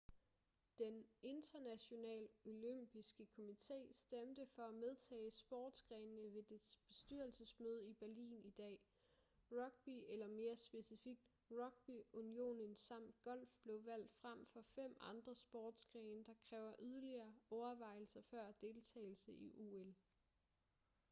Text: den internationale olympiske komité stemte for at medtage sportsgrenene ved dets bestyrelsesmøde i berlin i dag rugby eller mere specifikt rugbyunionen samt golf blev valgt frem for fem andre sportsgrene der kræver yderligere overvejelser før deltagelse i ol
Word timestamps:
den 0.79 1.05
internationale 1.21 2.27
olympiske 2.45 3.27
komité 3.39 3.93
stemte 3.93 4.45
for 4.47 4.63
at 4.63 4.73
medtage 4.73 5.31
sportsgrenene 5.31 6.33
ved 6.33 6.43
dets 6.43 6.79
bestyrelsesmøde 6.87 7.85
i 7.87 7.93
berlin 7.93 8.41
i 8.43 8.49
dag 8.49 8.81
rugby 9.51 10.03
eller 10.09 10.27
mere 10.27 10.57
specifikt 10.57 11.29
rugbyunionen 11.51 12.75
samt 12.75 13.21
golf 13.21 13.53
blev 13.63 13.85
valgt 13.85 14.11
frem 14.13 14.45
for 14.45 14.61
fem 14.61 14.97
andre 14.99 15.35
sportsgrene 15.35 16.23
der 16.23 16.33
kræver 16.49 16.73
yderligere 16.79 17.33
overvejelser 17.49 18.21
før 18.21 18.51
deltagelse 18.51 19.33
i 19.33 19.53
ol 19.57 19.95